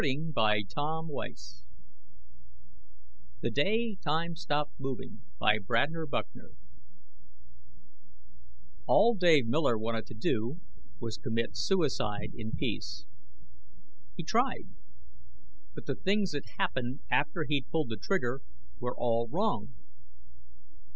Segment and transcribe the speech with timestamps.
[0.03, 0.65] net
[3.41, 6.49] THE DAY TIME STOPPED MOVING By BRADNER BUCKNER
[8.89, 10.59] _All Dave Miller wanted to do
[10.99, 13.05] was commit suicide in peace.
[14.17, 14.69] He tried,
[15.75, 18.41] but the things that happened after he'd pulled the trigger
[18.79, 19.71] were all wrong.